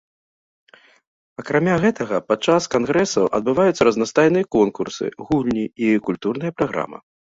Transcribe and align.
Акрамя 1.41 1.75
гэтага 1.83 2.15
падчас 2.29 2.69
кангрэсаў 2.75 3.25
адбываюцца 3.39 3.81
разнастайныя 3.89 4.45
конкурсы, 4.57 5.05
гульні 5.29 5.65
і 5.89 5.91
культурная 6.09 6.51
праграма. 6.61 6.99